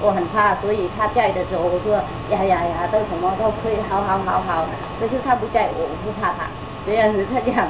[0.00, 1.96] 我很怕，所以他在的时候，我说
[2.30, 4.66] 呀呀呀，都什么都可以，好好好好，
[5.00, 6.48] 可是他不在，我不怕他，
[6.86, 7.66] 这样子他讲，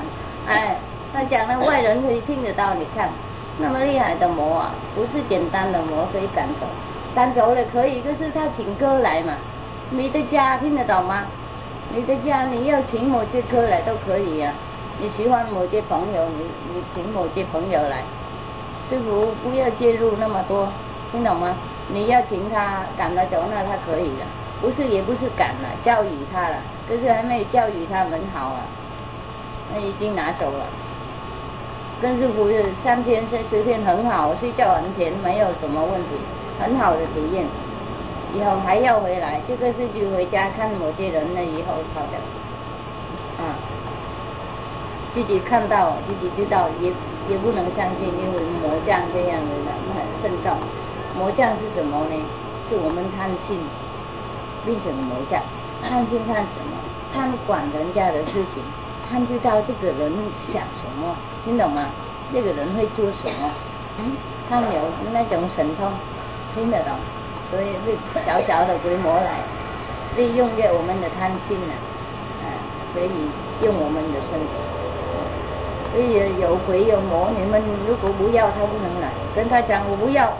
[0.47, 0.77] 哎。
[1.11, 3.09] 他讲那外人可以听得到，你看，
[3.57, 6.67] 那么厉害的魔啊，不是简单的魔可以赶走，
[7.19, 9.33] 赶走了可以，可是他请歌来嘛，
[9.91, 11.25] 没得家听得懂吗？
[11.93, 14.53] 没得家你要请某些歌来都可以呀，
[15.01, 18.05] 你喜欢某些朋友，你你请某些朋友来，
[18.89, 20.69] 师傅不要介入那么多，
[21.11, 21.57] 听懂吗？
[21.89, 24.25] 你要请他赶得走，那他可以了，
[24.61, 26.55] 不是也不是赶了，教育他了，
[26.89, 28.61] 可是还没有教育他们好啊，
[29.75, 30.65] 那已经拿走了。
[32.01, 32.49] 跟师傅
[32.85, 36.11] 三天、三十天很好，睡觉很甜，没有什么问题，
[36.59, 37.47] 很好的体验。
[38.35, 43.57] 以后还要回来，这个是就回家看某些人了以后好的，啊，
[45.15, 46.93] 自己看到自己知道，也
[47.31, 50.53] 也不能相信，因为魔将这样的人很慎重。
[51.17, 52.15] 魔将是什么呢？
[52.69, 53.59] 是我们贪心
[54.67, 55.41] 变成魔将，
[55.83, 56.77] 贪心看什么？
[57.15, 58.63] 贪管人家的事情，
[59.09, 60.13] 贪知道这个人
[60.45, 61.17] 想什么。
[61.47, 61.87] 听懂吗？
[62.31, 63.51] 这个人会做什么？
[63.99, 64.13] 嗯，
[64.51, 65.91] 他有那种神通，
[66.55, 66.93] 听得懂，
[67.51, 69.41] 所以是小小的规模来
[70.17, 71.75] 利用着我们的贪心呢，
[72.43, 72.47] 啊，
[72.93, 73.11] 所以
[73.65, 74.53] 用我们的身体。
[75.91, 79.09] 所以有鬼有魔，你们如果不要，他不能来。
[79.35, 80.33] 跟他讲，我不要，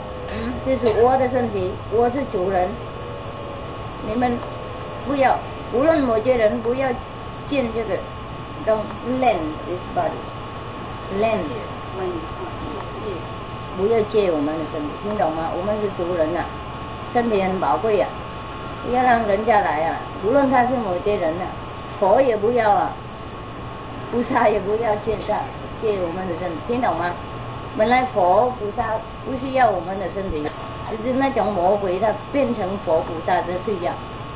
[0.63, 2.69] 这是我的身体，我是主人，
[4.07, 4.37] 你们
[5.07, 5.37] 不要，
[5.73, 6.87] 无论某些人不要
[7.47, 7.95] 见这个
[8.67, 8.85] ，don't
[9.19, 10.21] lend this body。
[13.79, 15.47] 不要借我们的身体，听懂吗？
[15.55, 16.43] 我们是族人呐，
[17.13, 18.05] 身体很宝贵呀，
[18.93, 21.45] 要让人家来啊，无论他是某些人呐，
[21.97, 22.91] 佛也不要啊，
[24.11, 25.39] 菩萨也不要借他
[25.81, 27.13] 借我们的身体，听懂吗？
[27.77, 30.43] 本来佛菩萨不需要我们的身体，
[30.91, 33.93] 就是那种魔鬼他变成佛菩萨的需要，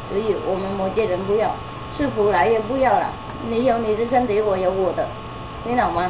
[0.09, 1.51] 所以我们某些人不要，
[1.97, 3.11] 师傅来也不要了，
[3.49, 5.05] 你有你的身体，我有我的，
[5.65, 6.09] 听懂吗？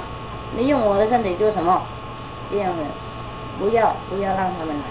[0.55, 1.81] 你用我的身体做什么？
[2.51, 2.83] 这样的，
[3.59, 4.83] 不要不要让他们来，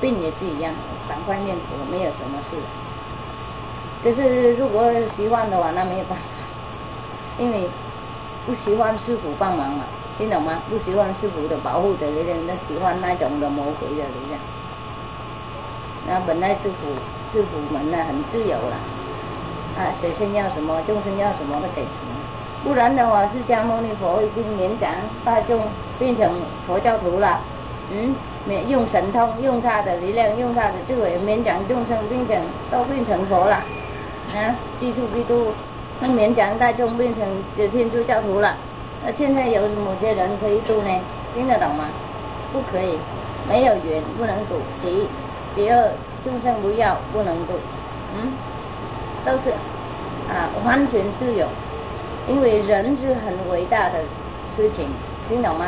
[0.00, 0.72] 病也是一样，
[1.08, 2.56] 赶快念佛，没有什么事。
[4.02, 6.24] 可是如果喜欢的话，那没有办法，
[7.38, 7.68] 因为
[8.44, 9.84] 不喜欢师傅帮忙嘛，
[10.18, 10.58] 听懂吗？
[10.68, 14.40] 不喜欢师傅的保护的力量，那喜欢那种的魔鬼的力量。
[16.08, 16.90] 那本来师傅
[17.32, 18.76] 师傅们呢很自由了，
[19.78, 22.10] 啊，学生要什么，众生要什么，都给什么。
[22.64, 24.90] 不然的话，释迦牟尼佛已经年长
[25.24, 25.60] 大众
[25.98, 26.28] 变成
[26.66, 27.40] 佛教徒了，
[27.94, 28.14] 嗯，
[28.46, 32.36] 没用神通，用他的力量，用他的智慧，勉强众生变成
[32.70, 33.56] 都变成佛了，
[34.34, 35.52] 啊，基督基督，
[36.00, 37.22] 那勉强大众变成
[37.58, 38.56] 有天主教徒了。
[39.04, 40.88] 那现在有某些人可以度呢？
[41.34, 41.84] 听得懂吗？
[42.52, 42.98] 不可以，
[43.48, 44.56] 没有缘不能度。
[44.82, 45.06] 第一，
[45.54, 45.90] 第二，
[46.24, 47.52] 众生不要不能度，
[48.16, 48.32] 嗯，
[49.24, 49.50] 都是
[50.30, 51.46] 啊，完全自由。
[52.28, 53.98] 因为人是很伟大的
[54.48, 54.86] 事情，
[55.28, 55.66] 听懂吗？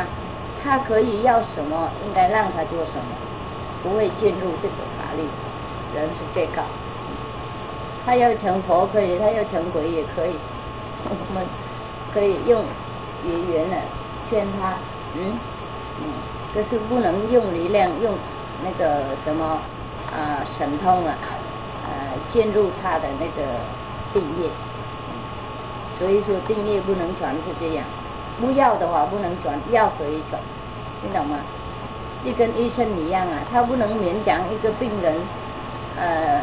[0.65, 3.15] 他可以要什么，应该让他做什么，
[3.83, 5.21] 不会进入这个法律。
[5.93, 6.61] 人是最高，
[8.05, 10.35] 他要成佛可以，他要成鬼也可以，
[11.05, 11.45] 我们
[12.13, 12.65] 可以用
[13.23, 13.83] 语言来
[14.29, 14.73] 劝他，
[15.15, 15.37] 嗯
[16.01, 16.03] 嗯，
[16.53, 18.13] 可是不能用力量，用
[18.61, 19.61] 那个什么
[20.11, 21.15] 啊神通啊，
[21.85, 21.91] 呃
[22.29, 23.47] 进入他的那个
[24.11, 24.49] 定业。
[25.97, 27.85] 所以说定业不能传是这样，
[28.41, 30.41] 不要的话不能传，要可以传，
[31.05, 31.37] 听懂吗？
[32.25, 35.13] 就跟医生一样啊，他不能勉强一个病人，
[35.95, 36.41] 呃，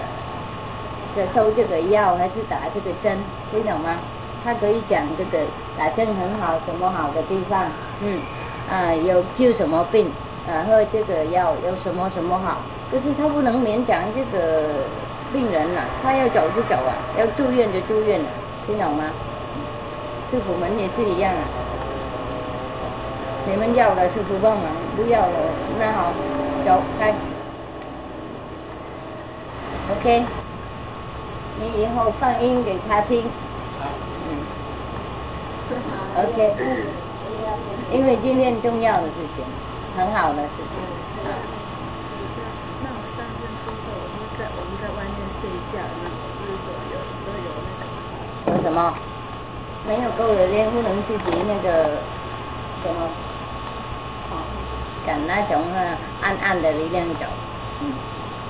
[1.13, 3.19] 是抽这个药还是打这个针，
[3.51, 3.97] 听懂吗？
[4.45, 5.45] 他可以讲这个
[5.77, 7.67] 打针很好，什么好的地方，
[8.01, 8.21] 嗯，
[8.71, 10.13] 啊有救什么病，
[10.49, 12.59] 啊喝这个药有什么什么好，
[12.91, 14.69] 可是他不能勉强这个
[15.33, 18.27] 病人啊，他要走就走啊，要住院就住院了，
[18.69, 19.05] 听懂吗？
[20.31, 21.43] 师傅们也是一样啊，
[23.45, 24.65] 你们要了师傅帮忙，
[24.97, 25.37] 不要了
[25.79, 26.13] 那好，
[26.65, 27.13] 走开。
[29.91, 30.25] OK，
[31.59, 33.25] 你以后放音给他听。
[34.29, 34.39] 嗯。
[36.17, 36.55] OK，
[37.93, 39.45] 因为今天重要的事情，
[39.97, 40.65] 很好的事情。
[42.83, 46.05] 那我上任之后，我们在我们在外面睡觉，那
[46.39, 46.95] 不是说有
[47.27, 48.57] 都有那个。
[48.57, 48.95] 有什么？
[49.85, 51.99] 没有够的练，不能自己那个
[52.83, 53.11] 什么，
[55.13, 55.61] 赶那种
[56.23, 57.27] 暗暗的力量走，
[57.83, 57.93] 嗯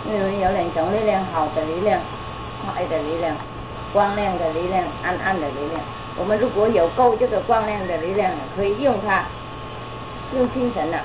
[0.07, 1.99] 因为有两种力量，好的力量，
[2.65, 3.35] 坏的力量，
[3.93, 5.81] 光亮的力量，暗暗的力量。
[6.17, 9.25] 我们如果有够这个光亮的力量，可以用它，
[10.37, 10.99] 用精神呐，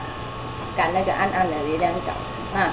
[0.75, 2.11] 赶那个暗暗的力量走
[2.55, 2.69] 啊。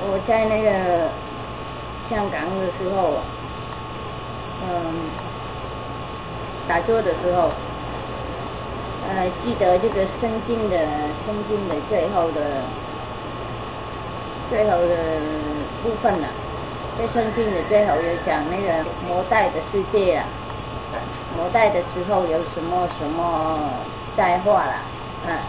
[0.00, 1.08] 我在那个
[2.08, 3.18] 香港的时候，
[4.62, 4.94] 嗯。
[6.68, 7.50] 打坐的时候，
[9.08, 10.76] 呃，记得这个圣经的
[11.24, 12.40] 圣经的最后的
[14.50, 14.96] 最后的
[15.82, 16.28] 部分了，
[16.98, 20.28] 在圣经的最后有讲那个魔代的世界啊，
[21.36, 23.58] 魔代的时候有什么什么
[24.14, 24.74] 灾祸了，
[25.26, 25.40] 啊，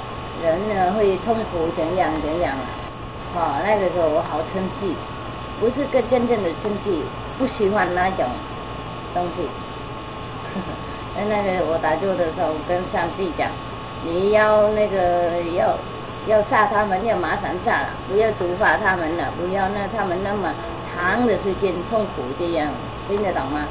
[0.42, 2.64] 人呢会痛苦怎样怎样啊，
[3.36, 4.96] 哦，那个时候我好生气，
[5.60, 7.04] 不是个真正的生气，
[7.38, 8.26] 不喜欢那种
[9.14, 9.50] 东西。
[11.28, 13.50] 那个我打坐的时候跟上帝讲，
[14.06, 15.76] 你要那个要
[16.28, 20.54] 要杀他们，要马上杀了，不要处罚他们了，不要让他们那么
[20.88, 22.70] 长的时间痛苦这样，
[23.08, 23.68] 听得懂吗？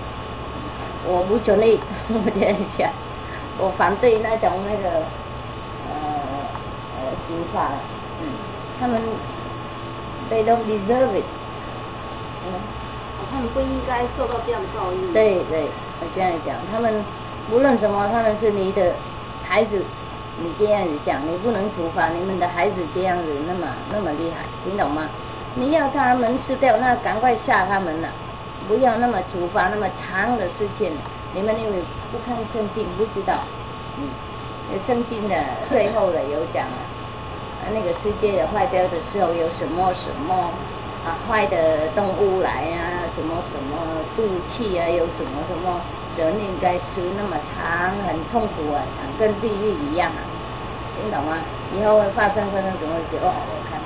[1.06, 2.90] 我不准你，我这样想，
[3.56, 4.98] 我反对那种那个
[5.88, 5.92] 呃
[6.98, 7.70] 呃处罚，
[8.20, 8.26] 嗯，
[8.80, 9.00] 他们
[10.28, 11.24] they don't deserve it，
[12.44, 12.52] 嗯，
[13.30, 15.12] 他们不应该受到这样的报应。
[15.12, 15.68] 对对，
[16.00, 17.04] 我这样讲，他们。
[17.50, 18.92] 无论什么，他们是你的
[19.42, 19.82] 孩子，
[20.42, 25.08] 你这样子讲，你不能处罚你们的孩子这样子那么那么厉害，听懂吗？
[25.54, 28.08] 你要他们吃掉，那赶快吓他们了，
[28.68, 30.92] 不要那么处罚那么长的事情。
[31.34, 31.82] 你们因为
[32.12, 33.38] 不看圣经，不知道，
[33.98, 34.08] 嗯，
[34.86, 35.34] 圣经的
[35.70, 36.78] 最后的有讲啊，
[37.72, 40.50] 那个世界坏掉的时候有什么什么
[41.04, 45.80] 啊，坏的动物来啊，什么什么毒气啊，有什么什么。
[46.16, 50.18] 人应该是那么长，很痛苦啊，长跟地狱一样啊，
[50.96, 51.38] 听懂吗？
[51.70, 53.18] 以后会发生发生什么事？
[53.22, 53.78] 哦，我看，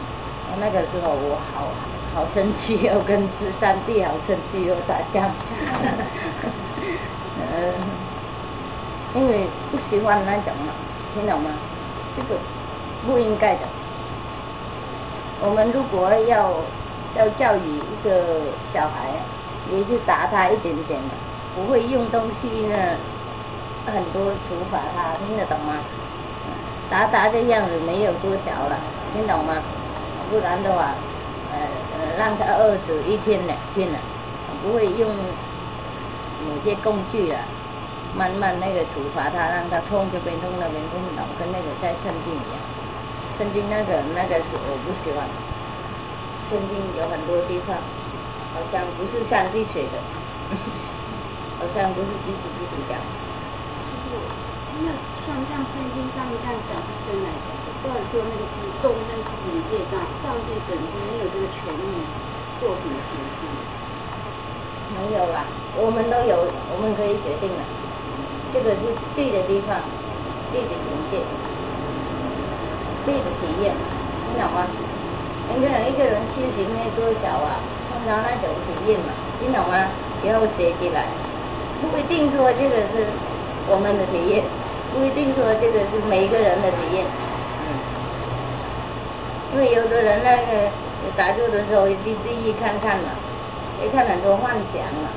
[0.50, 1.68] 我那个时候我好
[2.14, 5.28] 好生气，哦跟十三弟好生气，又打架，
[7.36, 7.74] 呃，
[9.14, 10.72] 因为不喜欢那种嘛，
[11.12, 11.50] 听懂吗？
[12.16, 12.40] 这个
[13.04, 13.60] 不应该的。
[15.44, 16.54] 我们如果要
[17.16, 18.22] 要教育一个
[18.72, 19.10] 小孩，
[19.70, 21.14] 也就打他一点点的。
[21.54, 22.76] 不会用东西呢，
[23.86, 25.74] 很多处罚他，听得懂吗？
[26.90, 28.76] 达达的样子没有多小了，
[29.12, 29.56] 听懂吗？
[30.30, 30.94] 不然的话，
[31.52, 33.98] 呃呃，让他饿死一天两天了，
[34.62, 37.38] 不会用某些工具了，
[38.16, 42.60] 慢慢那个处罚他，让他痛这边痛那边痛，懂跟那个在圣经一样。
[43.38, 45.24] 圣经那个那个是我不喜欢，
[46.52, 47.72] 圣经有很多地方
[48.52, 49.96] 好像不是上帝写的。
[51.56, 53.00] 好像不是基础基础讲。
[54.84, 54.92] 那
[55.24, 57.48] 像像圣经上面这样讲是真来的。
[57.80, 62.04] 或者说那个是众生自己的业障，上帝本身没有这个权利
[62.60, 63.48] 做什么决定。
[64.92, 65.46] 没有啦，
[65.80, 67.64] 我们都有，我们可以决定了。
[68.52, 69.80] 这个是对的地方，
[70.52, 71.24] 对的境界，
[73.06, 73.74] 对的体验，
[74.28, 74.68] 听懂吗？
[75.56, 77.60] 一个人一个人修行那多少啊，
[77.90, 79.92] 碰到那种体验嘛，听懂吗？
[80.24, 81.06] 以后学起来，
[81.80, 83.06] 不一定说这个是
[83.68, 84.44] 我们的体验，
[84.92, 87.04] 不一定说这个是每一个人的体验，
[87.66, 87.66] 嗯，
[89.52, 90.70] 因为有的人那个
[91.16, 93.10] 打坐的时候，第第一看看嘛，
[93.82, 95.10] 也看很多幻想嘛，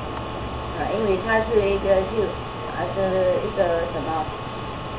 [0.78, 2.28] 啊，因为他是一个就。
[2.76, 3.00] 啊，是
[3.40, 4.22] 一个什么？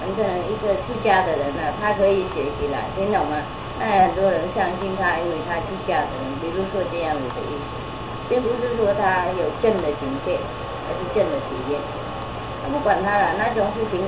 [0.02, 3.38] 很可能一个出家的人呢，他可以学起来，听懂吗？
[3.79, 7.69] 那很多人相信他，因为他去嫁的人，比如说这样子的意思，
[8.27, 10.39] 并不是说他有正的境界，
[10.87, 11.79] 而是正的体验。
[12.63, 14.01] 他不管他了，那种事情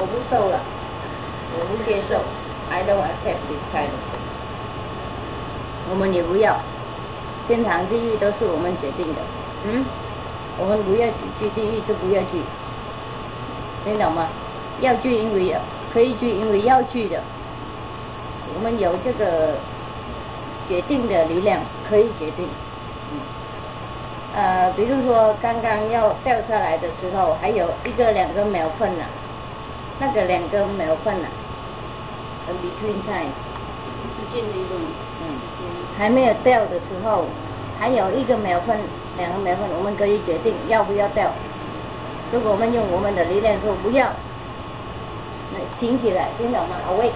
[0.00, 0.58] 我不受了，
[1.52, 2.16] 我不接受
[2.70, 4.00] ，I don't accept this kind of。
[5.90, 6.56] 我们也不要，
[7.46, 9.20] 天堂地狱都是我们决定的，
[9.66, 9.84] 嗯，
[10.58, 12.40] 我们不要去地狱就不要去。
[13.84, 14.26] 听懂吗？
[14.80, 15.54] 要去，因为
[15.92, 17.22] 可以去，因为要去的。
[18.54, 19.54] 我们有这个
[20.68, 22.46] 决定的力量，可以决定。
[23.12, 23.20] 嗯。
[24.34, 29.04] 呃，比如说刚刚要掉下来的时候，还有一个两个秒分呢，
[30.00, 31.28] 那个两个秒分呢
[32.48, 33.30] ，between time，
[34.16, 34.78] 之间的一种，
[35.20, 35.38] 嗯，
[35.98, 37.26] 还没有掉的时候，
[37.78, 38.78] 还有一个秒分，
[39.18, 41.30] 两个秒分，我们可以决定要不要掉。
[42.32, 44.08] 如果我们用我们的力量说不要，
[45.52, 47.12] 那醒起来，听懂吗？Awake，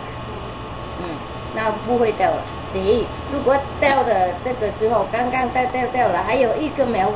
[1.03, 1.09] 嗯，
[1.55, 2.43] 那不会掉了。
[2.73, 7.11] 第一，如果掉的这个时候刚刚掉掉掉了，还有一个苗，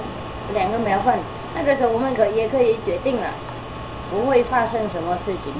[0.55, 1.19] 两个苗份，
[1.55, 3.29] 那个时候我们可也可以决定了，
[4.11, 5.53] 不会发生什么事情。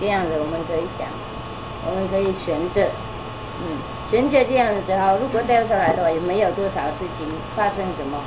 [0.00, 1.08] 这样子我们可以讲，
[1.88, 2.82] 我们可以选择，
[3.62, 3.78] 嗯，
[4.10, 8.18] 选择这样子的话，如果掉下来的话，也没有多少事情发生什么。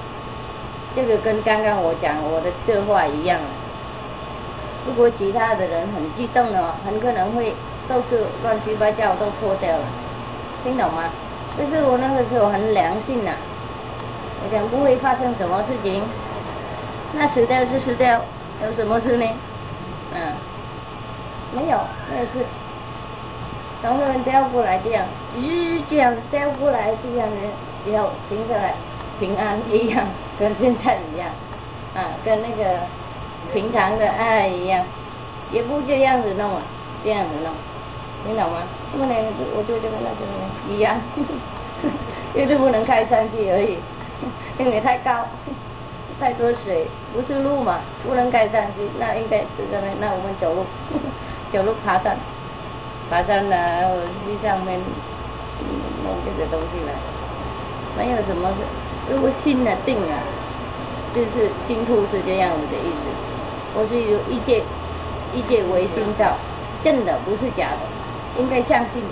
[0.96, 3.40] 这个跟刚刚我讲我的这话一样
[4.88, 7.54] 如果其他的人很激动的话，很可能会
[7.88, 9.84] 都是乱七八糟都破掉了，
[10.64, 11.10] 听懂吗？
[11.58, 13.32] 就是我那个时候很良性呐，
[14.44, 16.04] 我讲不会发生什么事情，
[17.14, 18.22] 那死掉就死掉，
[18.64, 19.26] 有什么事呢？
[20.14, 20.20] 嗯，
[21.56, 21.80] 没有，
[22.12, 22.46] 没有事。
[23.82, 25.06] 等会掉过来这样，
[25.40, 28.74] 日这样掉过来这样的，然后停下来。
[29.20, 30.06] 平安一样，
[30.38, 31.28] 跟现在一样，
[31.96, 32.78] 啊，跟那个
[33.52, 34.86] 平常的爱一样，
[35.52, 36.62] 也不这样子弄啊，
[37.04, 37.52] 这样子弄，
[38.28, 38.60] 听懂吗？
[38.92, 39.16] 不能，
[39.56, 40.22] 我就这个那个
[40.68, 41.00] 一样，
[42.36, 43.78] 就是不能开上去而已，
[44.60, 45.24] 因为太高，
[46.20, 50.66] 太多水，不是路嘛，不能开上去，那应该就在那，那我们走路，
[51.54, 52.18] 走路爬山，
[53.10, 53.56] 爬山呢，
[54.26, 54.78] 去上面
[56.04, 56.92] 弄这个东西来，
[57.96, 58.58] 没有什么事。
[59.10, 60.20] 如果心呢定了，
[61.16, 63.08] 就是净土是这样子的意思。
[63.74, 64.62] 我是有一切
[65.34, 66.36] 一切唯心造，
[66.84, 67.88] 真的不是假的，
[68.38, 69.04] 应该相信。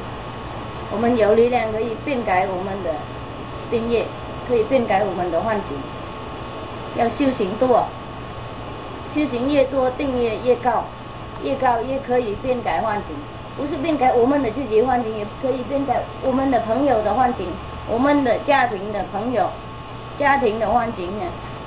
[0.92, 2.92] 我们有力量可以变改我们的
[3.70, 4.06] 定业，
[4.48, 5.72] 可以变改我们的幻境。
[6.98, 7.86] 要修行多，
[9.14, 10.86] 修行越多，定业越高，
[11.44, 13.16] 越高越可以变改幻境。
[13.58, 17.48] 不是变改我们的自己幻境，也可以变改我们的朋友的幻境，
[17.90, 19.50] 我们的家庭的朋友。
[20.18, 21.10] 家庭的环境，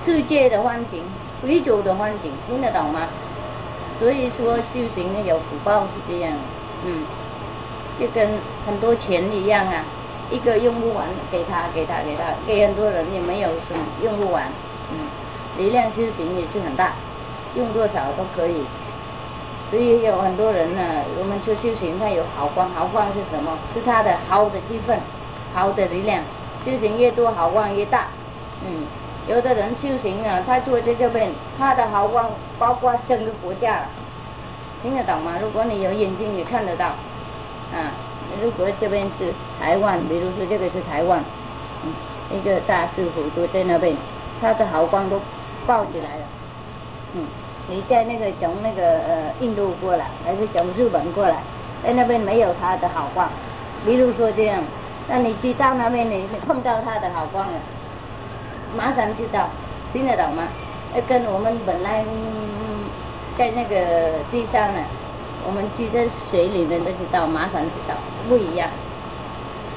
[0.07, 1.03] 世界的环境，
[1.45, 3.03] 宇宙的环境，听得懂吗？
[3.99, 6.33] 所以说修行有福报是这样，
[6.87, 7.03] 嗯，
[7.99, 8.29] 就跟
[8.67, 9.85] 很多钱一样啊，
[10.31, 14.45] 一个用不完，给他，给他，给他，给很多人也没有什么用不完，
[14.93, 14.99] 嗯，
[15.57, 16.93] 力量修行也是很大，
[17.57, 18.63] 用多少都可以。
[19.71, 20.81] 所以有很多人呢，
[21.19, 23.59] 我们说修行，他有好光，好光是什么？
[23.75, 24.99] 是他的好的积分，
[25.53, 26.23] 好的力量，
[26.65, 28.07] 修行越多，好光越大。
[28.65, 28.87] 嗯，
[29.29, 33.83] 有的人修行啊，他坐在这边，他的好光包括整个国家，
[34.83, 35.35] 听得懂吗？
[35.43, 36.93] 如果你有眼睛也看得到，
[37.73, 37.93] 啊，
[38.43, 41.23] 如果这边是台湾，比如说这个是台湾，
[41.85, 41.93] 嗯，
[42.37, 43.95] 一个大师傅都在那边，
[44.41, 45.21] 他的好光都
[45.67, 46.25] 爆起来了，
[47.15, 47.27] 嗯，
[47.69, 51.37] 你在那个从那个呃印度过来，还是从日本过来，
[51.85, 53.29] 在那边没有他的好光，
[53.85, 54.63] 比如说这样，
[55.09, 57.53] 那你去到那边，你碰到他的好光了。
[58.77, 59.49] 马上知道，
[59.93, 60.45] 听得懂吗？
[60.95, 62.05] 要跟我们本来
[63.37, 64.81] 在那个地上呢，
[65.47, 67.95] 我们住在水里面都知道，马上知道
[68.29, 68.69] 不一样，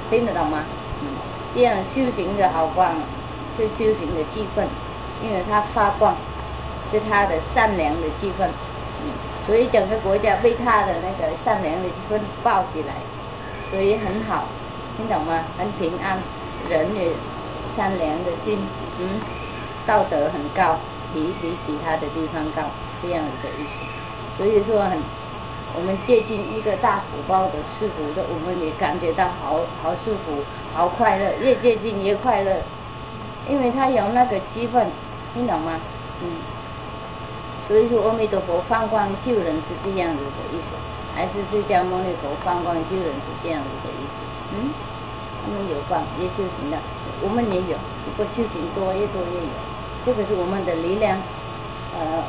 [0.09, 0.63] 听得懂吗？
[1.01, 1.07] 嗯，
[1.55, 2.95] 这样修行的好光
[3.55, 4.63] 是修行的气氛，
[5.23, 6.15] 因为它发光
[6.91, 8.45] 是它的善良的气氛，
[9.03, 9.11] 嗯，
[9.45, 12.93] 所以整个国家被它的那个善良的气氛抱起来，
[13.69, 14.45] 所以很好，
[14.97, 15.43] 听懂吗？
[15.57, 16.17] 很平安，
[16.69, 17.11] 人也
[17.75, 18.59] 善良的心，
[18.99, 19.21] 嗯，
[19.85, 20.77] 道德很高，
[21.13, 22.63] 比比其他的地方高，
[23.01, 23.79] 这样子的意思。
[24.37, 24.97] 所以说很，
[25.73, 30.43] 我们接近一个大福报的师傅的，我们也感觉到好好舒服，
[30.73, 32.61] 好快乐，越接近越快乐，
[33.49, 34.85] 因为他有那个气氛，
[35.33, 35.79] 听懂吗？
[36.23, 36.27] 嗯。
[37.67, 40.75] 所以说，阿弥陀佛放光救人是这样子的意思，
[41.15, 44.15] 还是释迦牟尼佛放光救人是这样子的意思？
[44.51, 44.73] 嗯，
[45.39, 46.77] 他们有光也修行的，
[47.21, 49.55] 我们也有，不过修行多越多越有，
[50.05, 51.17] 这个是我们的力量，
[51.95, 52.23] 呃，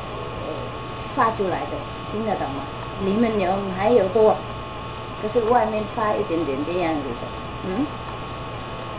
[1.16, 1.74] 发出来的，
[2.12, 2.62] 听得懂吗？
[3.04, 4.36] 里面有还有多，
[5.20, 7.26] 可是外面发一点点这样子的，
[7.68, 7.86] 嗯，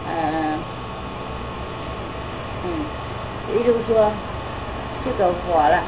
[0.08, 0.58] 呃，
[2.64, 2.68] 嗯，
[3.48, 4.12] 比如说
[5.04, 5.84] 这个火了。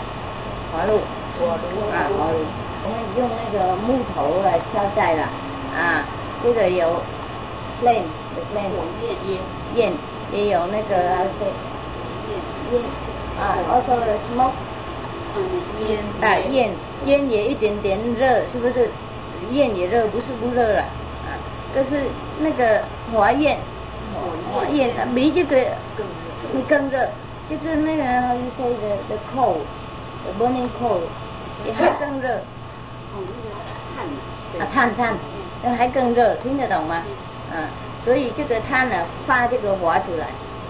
[0.71, 0.99] 火炉，
[1.39, 1.87] 火炉。
[1.93, 2.37] 啊，火炉，
[2.83, 5.23] 我们用那个木头来烧在了，
[5.73, 6.03] 啊，
[6.43, 7.01] 这个有
[7.81, 8.75] flame，flame，
[9.25, 9.39] 烟
[9.75, 9.93] 烟，
[10.33, 10.95] 也有那个
[12.73, 12.81] 烟，
[13.39, 13.95] 啊，also
[14.27, 14.57] smoke，
[15.87, 16.75] 烟，啊烟，
[17.05, 18.89] 烟也一点点热，是不是？
[19.51, 21.37] 烟也热，不是不热了，啊，
[21.73, 22.01] 但是
[22.39, 22.81] 那个
[23.13, 23.57] 火焰，
[24.51, 25.55] 火焰比这个
[26.53, 27.07] 会更热，
[27.49, 29.57] 这个那个 how you say the the coal。
[30.39, 31.01] burning coal
[31.67, 32.37] 也还更热，
[33.13, 33.21] 哦，
[34.55, 35.13] 那个碳，啊碳碳，
[35.61, 37.03] 那还更热，听得懂吗？
[37.51, 37.69] 啊，
[38.03, 38.95] 所以这个碳呢
[39.27, 40.25] 发这个火出来，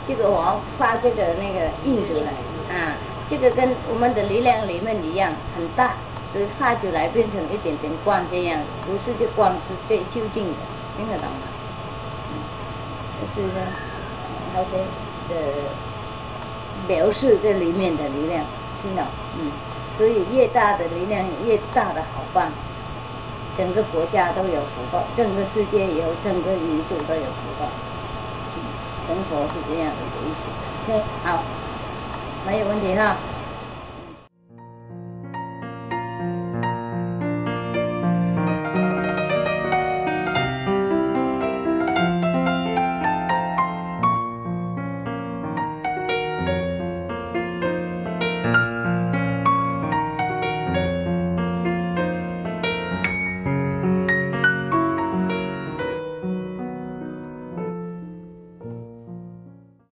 [0.05, 2.91] 这个火发这个那个印出来，啊，
[3.29, 5.93] 这个跟我们的力量里面一样很大，
[6.35, 10.59] 所以发出来变成一点点光这样，不是这光是最究竟的，
[10.97, 11.47] 听得懂吗？
[12.27, 12.43] 嗯，
[13.15, 13.61] 就是呢，
[14.53, 14.83] 好些
[15.29, 15.35] 呃
[16.89, 18.43] 描述这里面的力量。
[18.83, 19.03] 听到，
[19.39, 19.49] 嗯，
[19.97, 22.51] 所以越大的力量，越大的好办，
[23.57, 27.69] 整个国家都有福报，整个世界也有，整个宇宙都有福报。
[28.55, 28.59] 嗯，
[29.07, 30.43] 成佛是这样的一个意思。
[30.91, 31.41] OK，好，
[32.45, 33.15] 没有问题哈。